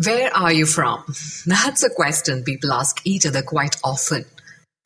Where 0.00 0.30
are 0.36 0.52
you 0.52 0.66
from? 0.66 0.98
That's 1.46 1.82
a 1.82 1.90
question 2.00 2.44
people 2.44 2.72
ask 2.72 3.00
each 3.04 3.26
other 3.26 3.42
quite 3.42 3.76
often. 3.82 4.24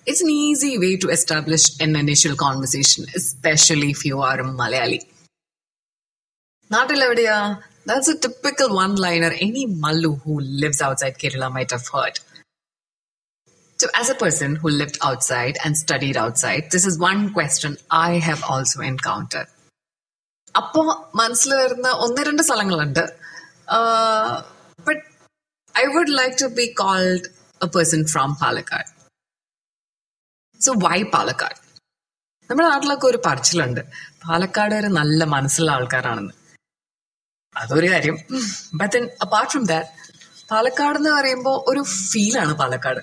It's 0.06 0.22
an 0.22 0.30
easy 0.30 0.78
way 0.78 0.96
to 0.96 1.08
establish 1.08 1.64
an 1.80 1.96
initial 1.96 2.36
conversation, 2.36 3.06
especially 3.14 3.90
if 3.90 4.04
you 4.04 4.18
are 4.28 4.38
a 4.40 4.48
Malayali. 4.60 5.00
നാട്ടിലെവിടെയാ 6.74 7.38
That's 7.88 8.08
a 8.08 8.18
typical 8.24 8.68
one-liner 8.74 9.30
any 9.46 9.62
Mallu 9.84 10.10
who 10.22 10.34
lives 10.62 10.80
outside 10.86 11.14
Kerala 11.20 11.48
might 11.56 11.70
have 11.70 11.86
heard. 11.94 12.16
So 13.80 13.88
as 14.00 14.08
a 14.10 14.14
person 14.14 14.56
who 14.56 14.68
lived 14.68 14.98
outside 15.08 15.56
and 15.64 15.76
studied 15.84 16.16
outside, 16.16 16.64
this 16.74 16.84
is 16.90 16.96
one 16.98 17.22
question 17.38 17.78
I 18.08 18.18
have 18.28 18.42
also 18.52 18.80
encountered. 18.92 19.48
അപ്പോ 20.56 20.82
മനസ്സിൽ 21.14 21.50
വരുന്ന 21.54 21.88
ഒന്ന് 22.04 22.22
രണ്ട് 22.22 22.42
സ്ഥലങ്ങളുണ്ട് 22.42 23.04
I 25.77 25.85
would 25.85 26.17
like 26.17 26.35
to 26.41 26.45
be 26.45 26.73
called 26.73 27.25
a 27.65 27.67
person 27.75 28.05
from 28.05 28.35
Palakkad. 28.35 28.89
So 30.61 30.73
why 30.77 31.03
Palakkad? 31.03 31.59
നമ്മുടെ 32.49 32.69
നാട്ടിലൊക്കെ 32.69 33.07
ഒരു 33.07 33.21
പറച്ചിലുണ്ട്. 33.25 33.81
പാലക്കാട് 34.27 34.75
ഒരു 34.75 34.87
നല്ല 34.87 35.23
മനസ്സുള്ള 35.23 35.71
ആൾക്കാരാണെന്ന്. 35.71 36.33
അതൊരു 37.55 37.91
കാര്യം. 37.91 38.17
But 38.73 38.97
apart 38.97 39.51
from 39.51 39.65
that 39.65 39.89
Palakkad 40.51 40.97
എന്ന് 40.97 41.09
പറയുമ്പോൾ 41.09 41.63
ഒരു 41.67 41.83
ഫീലാണ് 41.83 42.53
പാലക്കാട്. 42.53 43.01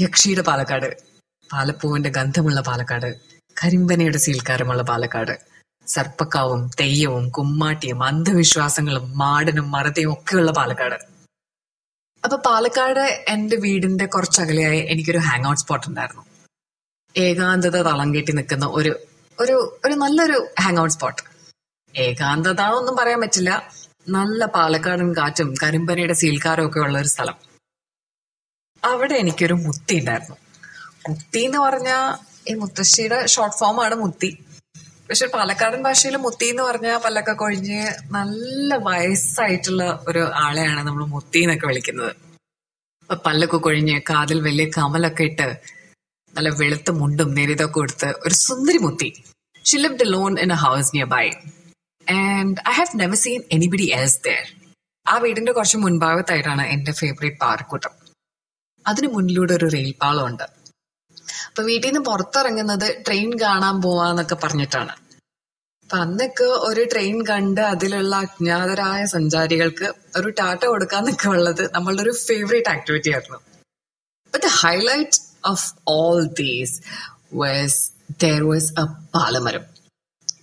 യക്ഷിയുടെ 0.00 0.42
പാലക്കാട് 0.42 0.96
പാലപ്പൂവിന്റെ 1.52 2.10
ഗന്ധമുള്ള 2.10 2.60
പാലക്കാട് 2.60 3.20
കരിമ്പനയുടെ 3.62 4.18
സീൽക്കാരമുള്ള 4.18 4.82
പാലക്കാട് 4.82 5.38
സർപ്പക്കാവും 5.86 6.70
തെയ്യവും 6.80 7.28
കുമ്മാട്ടിയും 7.28 8.04
അന്ധവിശ്വാസങ്ങളും 8.04 9.18
മാടനും 9.18 9.70
മറതയും 9.70 10.12
ഒക്കെയുള്ള 10.12 10.52
പാലക്കാട്. 10.52 11.11
അപ്പൊ 12.24 12.36
പാലക്കാട് 12.36 13.24
എന്റെ 13.28 13.56
വീടിന്റെ 13.56 14.06
കുറച്ചകലെയായി 14.06 14.78
എനിക്കൊരു 14.78 15.18
ഹാങ് 15.18 15.48
ഔട്ട് 15.48 15.60
സ്പോട്ട് 15.60 15.86
ഉണ്ടായിരുന്നു. 15.88 16.22
ഏകാന്തത 17.16 17.82
തളം 17.82 18.14
കെട്ടി 18.14 18.32
നിൽക്കുന്ന 18.32 18.66
ഒരു 18.66 18.92
ഒരു 19.40 19.80
ഒരു 19.84 19.94
നല്ലൊരു 19.94 20.48
ഹാങ് 20.60 20.78
ഔട്ട് 20.78 20.94
സ്പോട്ട് 20.94 21.22
ഏകാന്തത 21.96 22.60
ഒന്നും 22.60 22.96
പറയാൻ 22.96 23.20
പറ്റില്ല. 23.20 23.50
നല്ല 24.08 24.44
പാലക്കാടൻ 24.46 25.16
കാറ്റും 25.16 25.54
കരിമ്പനയുടെ 25.62 26.14
സീൽക്കാരും 26.14 26.66
ഒക്കെ 26.66 26.80
ഉള്ള 26.80 26.98
ഒരു 26.98 27.08
സ്ഥലം. 27.08 27.36
അവിടെ 28.84 29.14
എനിക്കൊരു 29.14 29.54
മുത്തി 29.54 29.94
ഉണ്ടായിരുന്നു. 29.98 30.36
മുത്തി 31.08 31.38
എന്ന് 31.38 31.58
പറഞ്ഞ 31.58 31.90
ഈ 32.48 32.54
മുത്തശ്ശിയുടെ 32.54 33.26
ഷോർട്ട് 33.26 33.56
ഫോമാണ് 33.56 33.94
മുത്തി. 33.94 34.30
പക്ഷെ 35.08 35.26
പാലക്കാടൻ 35.34 35.80
ഭാഷയിൽ 35.86 36.16
മുത്തി 36.24 36.46
എന്ന് 36.52 36.62
പറഞ്ഞാൽ 36.68 36.98
പല്ലൊക്കെ 37.04 37.34
കൊഴിഞ്ഞ് 37.42 37.80
നല്ല 38.16 38.76
വയസ്സായിട്ടുള്ള 38.86 39.84
ഒരു 40.08 40.22
ആളെയാണ് 40.44 40.82
നമ്മൾ 40.88 41.04
മുത്തി 41.14 41.40
എന്നൊക്കെ 41.44 41.66
വിളിക്കുന്നത്. 41.70 42.12
പല്ലൊക്കെ 43.26 43.58
കൊഴിഞ്ഞ് 43.66 43.96
കാതിൽ 44.10 44.38
വലിയ 44.46 44.66
കമലൊക്കെ 44.76 45.24
ഇട്ട് 45.30 45.48
നല്ല 46.34 46.50
വെളുത്ത 46.60 46.90
മുണ്ടും 47.00 47.30
നെരിതൊക്കെ 47.38 47.78
കൊടുത്ത് 47.78 48.10
ഒരു 48.24 48.34
സുന്ദരി 48.46 48.78
മുത്തി. 48.86 49.08
She 49.64 49.76
lived 49.84 50.06
alone 50.14 50.32
in 50.44 50.52
a 50.56 50.58
house 50.64 50.90
nearby 51.14 51.26
and 52.06 52.56
I 52.70 52.72
have 52.78 52.98
never 53.02 53.18
seen 53.24 53.40
anybody 53.56 53.86
else 53.98 54.20
there 54.26 54.42
ആ 55.06 55.14
വീടിന്റെ 55.24 55.52
കുറച്ച് 55.58 55.78
മുൻഭാഗത്തായിട്ടാണ് 55.84 56.64
എന്റെ 56.74 56.92
ഫേവറേറ്റ് 57.00 57.40
പാറക്കൂട്ടം. 57.44 57.92
അതിനു 58.86 59.08
മുന്നിലൂടെ 59.14 59.52
ഒരു 59.58 59.66
റെയിൽ 59.74 59.92
പാളമുണ്ട് 60.02 60.46
അപ്പൊ 61.48 61.62
വീട്ടിൽ 61.62 61.88
നിന്ന് 61.88 62.00
പുറത്തിറങ്ങുന്നത് 62.00 63.04
ട്രെയിൻ 63.06 63.30
കാണാൻ 63.40 63.82
പോവാന്നൊക്കെ 63.82 64.34
പറഞ്ഞിട്ടാണ്. 64.34 64.92
അപ്പൊ 65.82 65.96
അന്നൊക്കെ 65.96 66.44
ഒരു 66.44 66.82
ട്രെയിൻ 66.92 67.16
കണ്ട് 67.26 67.60
അതിലുള്ള 67.60 68.16
അജ്ഞാതരായ 68.16 69.04
സഞ്ചാരികൾക്ക് 69.04 69.94
ഒരു 70.16 70.28
ടാറ്റ 70.28 70.64
കൊടുക്കാന്നൊക്കെ 70.66 71.28
ഉള്ളത് 71.28 71.74
നമ്മളുടെ 71.74 72.02
ഒരു 72.02 72.14
ഫേവറേറ്റ് 72.26 72.68
ആക്ടിവിറ്റി 72.68 73.10
ആയിരുന്നു. 73.10 73.38
But 74.34 74.44
the 74.46 74.54
of 75.46 75.66
all 75.88 76.24
these 76.40 76.76
ways 77.32 77.80
there 78.22 78.42
was 78.50 78.72
a 78.80 78.84
പാലമരം. 79.14 79.64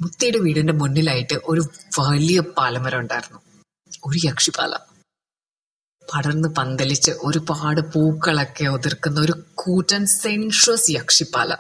മുത്തിയുടെ 0.02 0.38
വീടിന്റെ 0.38 0.74
മുന്നിലായിട്ട് 0.74 1.36
ഒരു 1.46 1.62
വലിയ 2.00 2.40
പാലമരം 2.40 3.00
ഉണ്ടായിരുന്നു. 3.00 3.40
ഒരു 4.08 4.20
യക്ഷിപ്പാലം 4.28 4.82
പടർന്ന് 6.14 6.50
പന്തലിച്ച് 6.50 7.12
ഒരുപാട് 7.12 7.82
പൂക്കളൊക്കെ 7.82 8.66
ഒതിർക്കുന്ന 8.66 9.22
ഒരു 9.22 9.32
കൂറ്റൻ 9.54 10.06
സെൻഷസ് 10.06 10.92
യക്ഷിപ്പാല. 10.92 11.58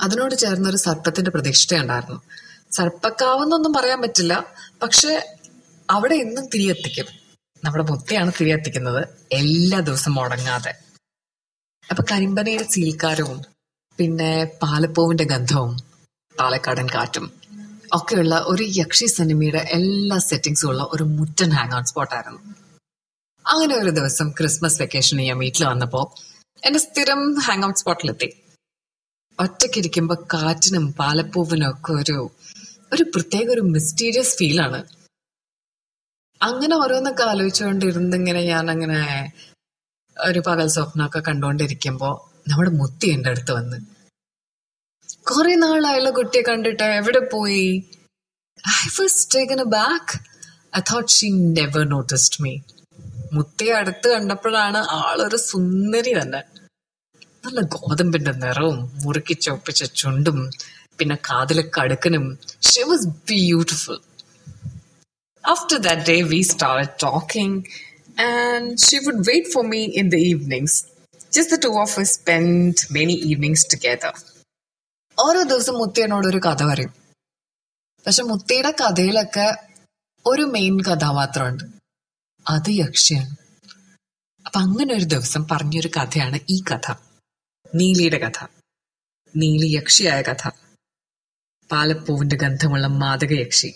അതിനോട് 0.00 0.34
ചേർന്ന 0.34 0.68
ഒരു 0.68 0.76
സർപ്പത്തിന്റെ 0.76 1.30
പ്രതിഷ്ഠ 1.30 1.74
ഉണ്ടായിരുന്നു 1.74 2.22
സർപ്പക്കാവെന്നൊന്നും 2.72 3.72
പറയാൻ 3.72 4.02
പറ്റില്ല. 4.02 4.46
പക്ഷെ 4.82 5.36
അവിടെ 5.90 6.14
എന്നും 6.14 6.46
തിരിയെത്തിക്കും. 6.46 7.06
നമ്മുടെ 7.64 7.92
മുത്തയാണ് 7.92 8.32
തിരിയെത്തിക്കുന്നത് 8.40 9.08
എല്ലാ 9.32 9.80
ദിവസവും 9.80 10.14
മുടങ്ങാതെ. 10.14 10.72
അപ്പൊ 11.90 12.04
കരിമ്പനയുടെ 12.10 12.64
സീൽക്കാരവും 12.64 13.42
പിന്നെ 13.98 14.44
പാലപ്പൂവിന്റെ 14.62 15.24
ഗന്ധവും 15.24 15.76
പാലക്കാടൻ 16.38 16.86
കാറ്റും 16.94 17.32
ഒക്കെയുള്ള 17.94 18.44
ഒരു 18.46 18.64
യക്ഷി 18.76 19.06
സിനിമയുടെ 19.06 19.58
എല്ലാ 19.58 20.18
സെറ്റിംഗ്സും 20.18 20.68
ഉള്ള 20.68 20.88
ഒരു 20.92 21.02
മുറ്റൻ 21.02 21.50
ഹാങ് 21.50 21.74
ഔട്ട് 21.76 21.88
സ്പോട്ടായിരുന്നു 21.88 22.67
അങ്ങനെ 23.48 23.76
ഒരു 23.76 23.90
ദിവസം 23.90 24.30
ക്രിസ്മസ് 24.30 24.82
വെക്കേഷൻ 24.82 25.16
ഞാൻ 25.16 25.38
വീട്ടിൽ 25.38 25.64
വന്നപ്പോ 25.64 26.14
എന്റെ 26.64 26.78
സ്ഥിരം 26.78 27.34
ഹാങ് 27.40 27.64
ഔട്ട് 27.64 27.78
സ്പോട്ടിലെത്തി 27.78 28.42
ഒറ്റയ്ക്കിരിക്കുമ്പോ 29.40 30.14
കാറ്റിനും 30.14 30.92
പാലപ്പൂവിനും 30.92 31.70
ഒക്കെ 31.70 31.92
ഒരു 31.92 32.30
ഒരു 32.92 33.02
പ്രത്യേക 33.02 33.50
ഒരു 33.50 33.60
മിസ്റ്റീരിയസ് 33.60 34.36
ഫീൽ 34.36 34.62
ആണ്. 34.62 34.86
അങ്ങനെ 36.42 36.76
ഓരോന്നൊക്കെ 36.76 37.22
ആലോചിച്ചുകൊണ്ടിരുന്നിങ്ങനെ 37.22 38.42
ഞാൻ 38.42 38.70
അങ്ങനെ 38.70 39.32
ഒരു 40.20 40.38
പകൽ 40.46 40.66
സ്വപ്നമൊക്കെ 40.68 41.18
കണ്ടുകൊണ്ടിരിക്കുമ്പോ 41.18 42.30
നമ്മുടെ 42.48 42.70
മുത്തി 42.70 43.06
എന്റെ 43.06 43.28
അടുത്ത് 43.30 43.52
വന്ന് 43.52 43.76
കുറെ 45.22 45.54
നാളായുള്ള 45.54 46.10
കുട്ടിയെ 46.10 46.42
കണ്ടിട്ട് 46.42 46.82
എവിടെ 46.82 47.28
പോയി? 47.32 47.84
I 48.68 48.88
was 49.00 49.64
back 49.66 50.18
I 50.78 50.80
thought 50.80 51.08
she 51.08 51.28
never 51.30 51.88
noticed 51.88 52.42
me 52.42 52.58
മുത്തയെ 53.32 53.72
അടുത്ത് 53.72 54.08
കണ്ടപ്പോഴാണ് 54.08 54.76
ആളൊരു 54.76 55.36
സുന്ദരി 55.36 56.12
തന്നെ. 56.20 56.40
നല്ല 57.44 57.60
ഗോതമ്പിന്റെ 57.60 58.32
നിറവും 58.32 58.92
മുറുക്കി 59.04 59.32
ചൊപ്പിച്ച 59.32 59.84
ചുണ്ടും 59.84 60.50
പിന്നെ 60.98 61.14
കാതിലെ 61.14 61.70
കടുക്കനും. 61.76 62.38
She 62.62 62.82
was 62.82 63.08
beautiful 63.08 63.98
after 65.48 65.78
that 65.78 66.02
day 66.02 66.22
we 66.22 66.40
start 66.40 66.92
talking 67.02 67.64
and 68.20 68.78
she 68.78 68.96
would 68.96 69.24
wait 69.30 69.52
for 69.54 69.64
me 69.64 69.84
in 70.00 70.08
the 70.08 70.14
evenings 70.14 70.84
just 71.32 71.56
the 71.56 71.60
two 71.64 71.68
of 71.68 72.00
spend 72.02 72.74
many 72.92 73.12
evenings 73.12 73.66
together 73.74 74.14
ഓരോ 75.18 75.42
ദിവസം 75.42 75.74
മുത്തിയനോടൊരു 75.74 76.38
കഥ 76.38 76.62
പറയും. 76.64 76.92
പക്ഷെ 78.06 78.22
മുത്തിയുടെ 78.22 78.70
കഥയിലൊക്കെ 78.70 79.56
ഒരു 80.26 80.42
മെയിൻ 80.42 80.80
കഥാപാത്രമുണ്ട്. 80.80 81.77
അത് 82.48 82.70
യക്ഷിയാണ്. 82.70 83.30
അപ്പൊ 84.46 84.60
അങ്ങനെ 84.60 84.94
ഒരു 84.94 85.04
ദിവസം 85.04 85.46
പറഞ്ഞൊരു 85.50 85.88
കഥയാണ് 85.88 86.38
ഈ 86.50 86.62
കഥ. 86.62 86.94
നീലിയുടെ 87.74 88.18
കഥ. 88.18 88.46
നീലി 89.36 89.76
യക്ഷിയായ 89.76 90.22
കഥ. 90.22 90.48
പാലപ്പൂവിന്റെ 91.72 92.36
ഗന്ധമുള്ള 92.36 92.86
മാതക 92.86 93.32
യക്ഷി. 93.32 93.74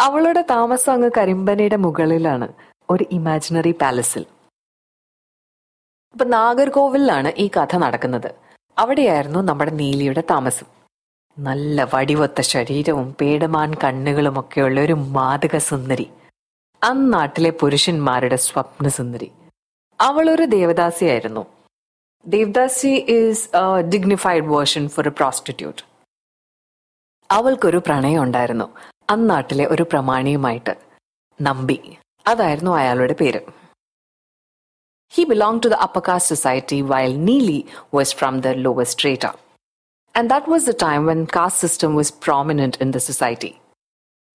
അവളുടെ 0.00 0.42
താമസം 0.50 0.92
അങ്ങ് 0.92 1.10
കരിമ്പനയുടെ 1.16 1.76
മുകളിലാണ് 1.76 2.52
ഒരു 2.90 3.06
ഇമാജിനറി 3.12 3.72
പാലസിൽ 3.72 4.26
അപ്പൊ 6.12 6.24
നാഗർകോവിലാണ് 6.24 7.32
ഈ 7.38 7.48
കഥ 7.48 7.76
നടക്കുന്നത്. 7.76 8.34
അവിടെയായിരുന്നു 8.78 9.38
നമ്മുടെ 9.38 9.70
നീലിയുടെ 9.70 10.20
താമസം. 10.20 10.66
നല്ല 11.38 11.88
വടിവൊത്ത 11.94 12.40
ശരീരവും 12.40 13.16
പേടമാൻ 13.20 13.74
കണ്ണുകളും 13.84 14.40
ഒക്കെയുള്ള 14.40 14.80
ഒരു 14.80 14.92
മാതക 14.92 15.58
സുന്ദരി. 15.58 16.10
അന്നാട്ടിലെ 16.82 17.50
പുരുഷന്മാരുടെ 17.50 18.36
സ്വപ്നസുന്ദരി. 18.36 19.30
അവൾ 20.00 20.30
ഒരു 20.30 20.44
ദേവദാസിയായിരുന്നു. 20.44 21.46
Devadasi 22.26 23.04
is 23.16 23.48
dignified 23.94 24.44
version 24.44 24.88
for 24.88 25.08
a 25.08 25.10
prostitute 25.10 25.82
അവൾക്കൊരു 27.30 27.78
പ്രണയം 27.78 28.22
ഉണ്ടായിരുന്നു 28.22 28.68
അന്നാട്ടിലെ 29.10 29.66
ഒരു 29.66 29.82
പ്രമാണിയുമായിട്ട്. 29.82 30.74
നമ്പി 31.40 31.98
അതായിരുന്നു 32.26 32.70
അയാളുടെ 32.70 33.12
പേര്. 33.12 33.40
He 35.14 35.24
belong 35.24 35.60
to 35.64 35.68
the 35.68 35.74
upper 35.74 36.02
caste 36.08 36.34
society 36.34 36.80
while 36.80 37.24
Neeli 37.24 37.64
was 37.94 38.16
from 38.16 38.40
the 38.40 38.48
lowest 38.48 39.26
and 40.16 40.30
that 40.30 40.50
was 40.50 40.66
the 40.66 40.70
time 40.70 41.06
when 41.06 41.24
caste 41.24 41.68
system 41.68 41.96
was 41.96 42.14
prominent 42.14 42.78
in 42.80 42.90
the 42.90 42.96
society 42.96 43.54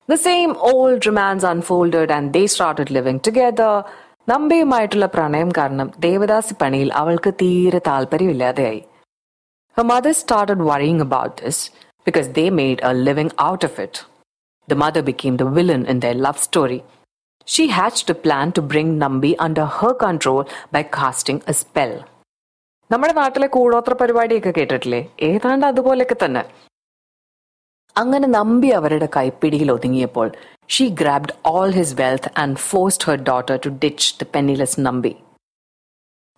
The 0.08 0.16
same 0.18 0.56
old 0.68 1.06
romance 1.06 1.44
unfolded 1.44 2.10
and 2.10 2.32
they 2.32 2.46
started 2.48 2.88
living 2.90 3.18
together. 3.20 3.72
നമ്പയുമായിട്ടുള്ള 4.28 5.06
പ്രണയം 5.14 5.50
കാരണം 5.58 5.88
ദേവദാസി 6.04 6.54
പണിയിൽ 6.62 6.90
അവൾക്ക് 7.00 7.30
തീരെ 7.40 7.80
താല്പര്യമില്ലാതെയായി 7.88 8.80
Her 9.76 9.84
mother 9.84 10.12
started 10.14 10.60
worrying 10.68 11.00
about 11.04 11.32
this 11.42 11.58
because 12.06 12.28
they 12.36 12.46
made 12.60 12.80
a 12.82 12.92
living 13.06 13.30
out 13.46 13.62
of 13.68 13.74
it. 13.84 13.94
The 14.68 14.78
mother 14.82 15.02
became 15.02 15.36
the 15.36 15.48
villain 15.58 15.82
in 15.92 16.00
their 16.04 16.18
love 16.26 16.38
story. 16.48 16.80
She 17.48 17.64
hatched 17.78 18.10
a 18.10 18.18
plan 18.24 18.48
to 18.56 18.62
bring 18.72 18.88
Nambi 19.02 19.32
under 19.46 19.66
her 19.78 19.92
control 20.04 20.40
by 20.72 20.82
casting 20.98 21.40
a 21.52 21.56
spell. 21.62 21.94
നമ്മുടെ 22.90 23.14
നാട്ടിലെ 23.20 23.48
കൂടോത്ര 23.56 23.94
പരിപാടിയൊക്കെ 24.00 24.52
കേട്ടിട്ടില്ലേ 24.56 25.00
ഏതാണ്ട് 25.28 25.66
അതുപോലെയൊക്കെ 25.70 26.16
തന്നെ 26.24 26.42
അങ്ങനെ 27.97 28.27
നമ്പി 28.27 28.67
അവരുടെ 28.67 29.09
കൈപ്പിടിയിൽ 29.17 29.71
ഒതുങ്ങിയപ്പോൾ 29.71 30.31
she 30.69 30.87
grabbed 30.87 31.33
all 31.45 31.69
his 31.69 31.95
wealth 32.01 32.31
and 32.37 32.57
forced 32.57 33.03
her 33.03 33.15
daughter 33.23 33.59
to 33.65 33.69
ditch 33.69 34.15
the 34.23 34.27
penniless 34.35 34.79
Nambi 34.79 35.15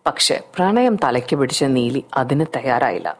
പക്ഷെ 0.05 0.43
പ്രണയം 0.55 0.97
തലയ്ക്ക് 1.03 1.35
പിടിച്ച 1.35 1.63
നീലി 1.63 2.05
അതിന് 2.13 2.45
തയ്യാറായില്ല. 2.55 3.17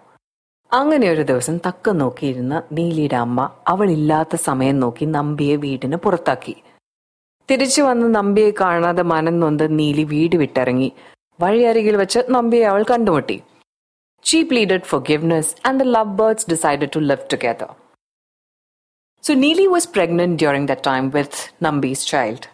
അങ്ങനെ 0.74 1.12
ഒരു 1.12 1.22
ദിവസം 1.22 1.58
തക്ക 1.58 1.90
നോക്കിയിരുന്ന 1.90 2.64
നീലിയുടെ 2.72 3.16
അമ്മ 3.16 3.50
അവളില്ലാത്ത 3.68 4.36
സമയം 4.36 4.80
നോക്കി 4.80 5.06
നമ്പിയെ 5.06 5.56
വീടിന് 5.56 5.96
പുറത്താക്കി. 5.96 6.56
തിരിച്ചു 7.50 7.82
വന്ന് 7.82 8.16
നമ്പിയെ 8.16 8.54
കാണാതെ 8.62 9.02
മനം 9.02 9.40
നൊന്ത് 9.40 9.80
നീലി 9.80 10.04
വീട് 10.04 10.36
വിട്ടിറങ്ങി. 10.36 10.92
വഴിയരികിൽ 11.42 11.96
വെച്ച് 11.96 12.20
നമ്പിയെ 12.30 12.64
അവൾ 12.64 12.86
കണ്ടുമുട്ടി. 12.92 13.42
She 14.24 14.56
pleaded 14.56 14.82
for 14.82 15.02
forgiveness 15.02 15.56
and 15.68 15.80
the 15.80 15.84
love 15.84 16.18
birds 16.18 16.50
decided 16.50 16.90
to 16.96 17.00
live 17.00 17.30
so 19.24 19.34
Neeli 19.34 19.66
was 19.66 19.90
pregnant 19.96 20.40
during 20.40 20.68
the 20.68 20.74
time 20.74 21.10
with 21.10 21.66
Nambi's 21.66 22.08
child 22.08 22.48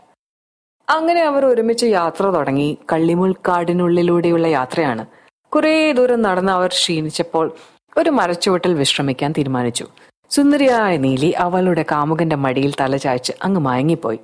അങ്ങനെ 0.90 1.22
അവർ 1.22 1.46
ഒരുമിച്ച് 1.46 1.86
യാത്ര 1.86 2.24
തുടങ്ങി. 2.30 2.78
കള്ളിമുൾക്കാടിനുള്ളിലൂടെയുള്ള 2.92 4.48
യാത്രയാണ്. 4.48 5.06
കുറേ 5.52 5.92
ദൂരം 5.92 6.22
നടന്ന് 6.22 6.52
അവർ 6.52 6.70
ക്ഷീണിച്ചപ്പോൾ 6.70 7.52
ഒരു 7.98 8.10
മരച്ചുവട്ടിൽ 8.10 8.74
വിശ്രമിക്കാൻ 8.74 9.32
തീരുമാനിച്ചു. 9.38 9.88
സുന്ദരിയായ 10.32 10.98
നീലി 10.98 11.30
അവളുടെ 11.46 11.86
കാമുകന്റെ 11.92 12.36
മടിയിൽ 12.36 12.74
തലചായ്ച്ച് 12.80 13.34
അങ്ങ് 13.44 13.62
മയങ്ങിപ്പോയി. 13.62 14.20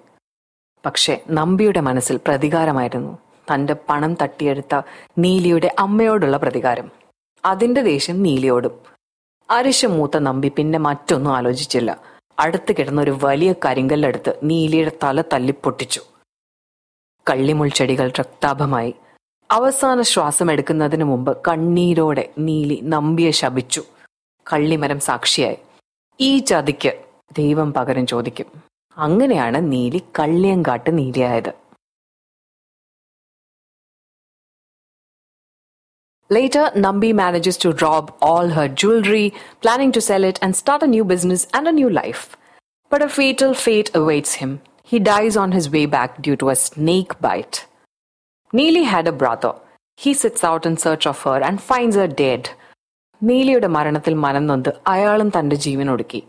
പക്ഷെ 0.86 1.22
നമ്പിയുടെ 1.30 1.80
മനസ്സിൽ 1.80 2.20
പ്രതികാരമായിരുന്നു. 2.28 3.18
തന്റെ 3.54 3.76
പണം 3.90 4.14
തട്ടിയെടുത്ത 4.22 4.82
നീലിയുടെ 5.18 5.76
അമ്മയോടുള്ള 5.80 6.38
പ്രതികാരം. 6.38 6.92
അതിന്റെ 7.46 7.82
ദേഷ്യം 7.82 8.24
നീലിയോടും. 8.24 8.76
അരിശം 9.50 9.94
മൂത്ത 9.98 10.18
നമ്പി 10.18 10.48
പിന്നെ 10.48 10.80
മറ്റൊന്നും 10.80 11.36
ആലോചിച്ചില്ല. 11.36 11.92
അടുത്ത് 12.40 12.72
കിടന്ന 12.72 13.02
ഒരു 13.02 13.18
വലിയ 13.24 13.54
കരിങ്കല്ലെടുത്ത് 13.66 14.40
നീലിയുടെ 14.44 14.90
തല 14.90 15.10
തല്ലി 15.10 15.24
തല്ലിപ്പൊട്ടിച്ചു 15.34 16.02
കള്ളിമുൾച്ചെടികൾ 17.30 18.12
രക്താഭമായി. 18.20 18.94
അവസാന 19.52 20.02
ശ്വാസം 20.02 20.52
എടുക്കുന്നതിന് 20.52 21.04
മുമ്പ് 21.04 21.38
കണ്ണീരോടെ 21.48 22.30
നീലി 22.38 22.80
നമ്പിയെ 22.84 23.32
ശപിച്ചു. 23.32 23.84
കള്ളിമരം 24.54 25.00
സാക്ഷിയായി. 25.00 25.58
ഈ 26.22 26.38
ചതിക്ക് 26.40 26.94
ദൈവം 27.38 27.74
പകരം 27.74 28.08
ചോദിക്കും. 28.08 28.46
അങ്ങനെയാണ് 28.98 29.72
Neeli 29.72 30.02
Kalliyankattu 30.20 30.98
നീലിയായത്. 30.98 31.69
Later, 36.30 36.72
Nambi 36.76 37.14
manages 37.14 37.58
to 37.58 37.72
rob 37.74 38.16
all 38.22 38.50
her 38.50 38.68
jewelry, 38.70 39.34
planning 39.62 39.92
to 39.94 40.02
sell 40.02 40.24
it 40.24 40.40
and 40.42 40.56
start 40.56 40.84
a 40.84 40.88
new 40.88 41.04
business 41.04 41.48
and 41.54 41.68
a 41.68 41.72
new 41.72 41.90
life. 41.92 42.38
But 42.92 43.02
a 43.02 43.10
fatal 43.10 43.54
fate 43.56 43.90
awaits 43.96 44.36
him. 44.36 44.52
He 44.84 45.00
dies 45.00 45.36
on 45.36 45.52
his 45.52 45.70
way 45.70 45.86
back 45.88 46.22
due 46.22 46.36
to 46.36 46.50
a 46.50 46.56
snake 46.58 47.20
bite. 47.20 47.66
Neeli 48.54 48.84
had 48.86 49.08
a 49.08 49.12
brother. 49.12 49.54
He 50.00 50.14
sets 50.14 50.44
out 50.44 50.66
in 50.66 50.78
search 50.78 51.06
of 51.08 51.22
her 51.24 51.40
and 51.42 51.68
finds 51.72 51.96
her 51.96 52.10
dead. 52.24 52.44
നീലിയുടെ 53.22 53.68
മരണത്തിൽ 53.68 54.14
മനം 54.24 54.44
നൊന്ത് 54.50 54.70
അയാളും 54.88 55.30
തന്റെ 55.36 55.56
ജീവൻ 55.64 55.88
ഒടുക്കി 55.94 56.22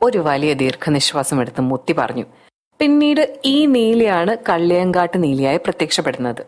ഒരു 0.00 0.18
വലിയ 0.26 0.54
ദീർഘനിശ്വാസം 0.54 1.38
എടുത്ത് 1.40 1.62
മുത്തി 1.68 1.92
പറഞ്ഞു 1.92 2.24
പിന്നീട് 2.80 3.22
ഈ 3.52 3.56
നീലിയാണ് 3.76 4.32
കള്ളിയങ്കാട്ട് 4.48 5.18
നീലിയായി 5.22 5.60
പ്രത്യക്ഷപ്പെടുന്നത് 5.66 6.42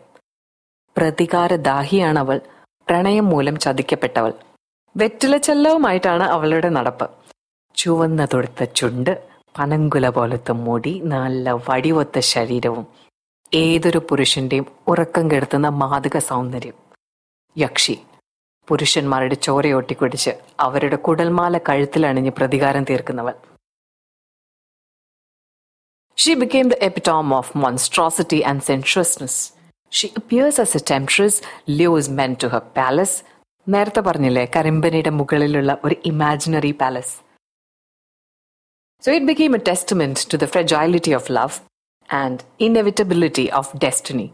പ്രതികാരദാഹിയാണ് 0.97 2.19
അവൾ 2.19 2.41
പ്രണയം 2.89 3.25
മൂലം 3.29 3.59
ചതിക്കപ്പെട്ടവൾ. 3.59 4.33
വെറ്റില 4.97 5.37
ചെല്ലവുമായിട്ടാണ് 5.37 6.23
അവളുടെ 6.23 6.69
നടപ്പ്. 6.69 7.09
ചുവന്ന 7.75 8.25
തൊടുത്ത 8.25 8.63
ചുണ്ട് 8.63 9.27
പനങ്കുല 9.59 10.09
പോലത്തെ 10.09 10.51
മുടി 10.51 10.99
നല്ല 10.99 11.51
വടിവൊത്ത 11.51 12.19
ശരീരവും 12.19 12.87
ഏതൊരു 13.53 13.97
പുരുഷന്റെയും 13.97 14.65
ഉറക്കം 14.87 15.31
കെടുത്തുന്ന 15.31 15.69
മാതൃക 15.69 16.17
സൗന്ദര്യം. 16.17 16.73
യക്ഷി 17.57 17.99
പുരുഷന്മാരുടെ 18.67 19.35
ചോരയൊട്ടിക്കുടിച്ച് 19.35 20.31
അവരുടെ 20.59 20.95
കുടൽമാല 20.95 21.57
കഴുത്തിലണിഞ്ഞ് 21.57 22.31
പ്രതികാരം 22.31 22.83
തീർക്കുന്നവൾ. 22.83 23.33
She 26.17 26.33
became 26.33 26.69
the 26.69 26.73
epitome 26.73 27.33
of 27.33 27.57
monstrosity 27.57 28.41
and 28.41 28.61
sensuousness. 28.71 29.54
She 29.89 30.11
appears 30.15 30.59
as 30.59 30.75
a 30.75 30.79
temptress, 30.79 31.41
lures 31.67 32.09
men 32.09 32.35
to 32.37 32.49
her 32.49 32.63
palace. 32.79 33.15
നേരത്തെ 33.67 34.01
പറഞ്ഞില്ലേ 34.07 34.41
കരിമ്പനയുടെ 34.55 35.11
മുകളിലുള്ള 35.19 35.71
ഒരു 35.85 35.95
imaginary 36.11 36.73
palace 36.81 37.15
So 39.03 39.11
it 39.11 39.25
became 39.29 39.53
a 39.53 39.63
testament 39.69 40.17
to 40.31 40.35
the 40.41 40.47
fragility 40.47 41.11
of 41.17 41.25
love 41.29 41.55
and 42.09 42.37
inevitability 42.67 43.45
of 43.51 43.65
destiny. 43.83 44.27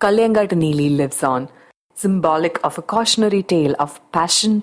Kalyangat 0.00 0.50
Neeli 0.62 0.88
lives 0.96 1.20
on, 1.22 1.42
symbolic 1.94 2.56
of 2.68 2.76
a 2.76 2.82
cautionary 2.94 3.42
tale 3.42 3.74
of 3.84 4.00
passion, 4.12 4.54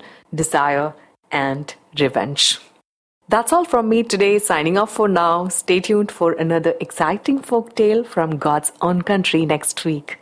desire, 0.42 0.90
and 1.32 1.74
revenge. 2.00 2.46
That's 3.30 3.54
all 3.54 3.66
from 3.66 3.90
me 3.90 4.04
today. 4.04 4.40
Signing 4.40 4.78
off 4.78 4.92
for 4.92 5.08
now. 5.08 5.48
Stay 5.48 5.80
tuned 5.80 6.12
for 6.12 6.34
another 6.34 6.76
exciting 6.80 7.40
folk 7.40 7.76
tale 7.76 8.04
from 8.04 8.38
God's 8.38 8.72
own 8.82 9.02
country 9.02 9.46
next 9.46 9.86
week. 9.86 10.21